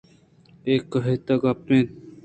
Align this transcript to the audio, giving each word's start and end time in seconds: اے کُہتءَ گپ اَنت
اے 0.65 0.73
کُہتءَ 0.91 1.35
گپ 1.41 1.67
اَنت 1.71 1.89